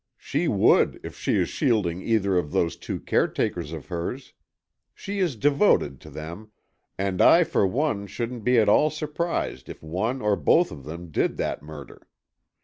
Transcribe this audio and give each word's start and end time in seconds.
"She 0.17 0.47
would, 0.47 0.99
if 1.03 1.15
she 1.15 1.35
is 1.35 1.47
shielding 1.49 2.01
either 2.01 2.35
of 2.35 2.49
those 2.51 2.75
two 2.75 2.99
caretakers 2.99 3.71
of 3.71 3.85
hers. 3.89 4.33
She 4.95 5.19
is 5.19 5.35
devoted 5.35 6.01
to 6.01 6.09
them, 6.09 6.49
and 6.97 7.21
I 7.21 7.43
for 7.43 7.67
one 7.67 8.07
shouldn't 8.07 8.43
be 8.43 8.57
at 8.57 8.67
all 8.67 8.89
surprised 8.89 9.69
if 9.69 9.83
one 9.83 10.19
or 10.19 10.35
both 10.35 10.71
of 10.71 10.85
them 10.85 11.11
did 11.11 11.37
that 11.37 11.61
murder. 11.61 12.07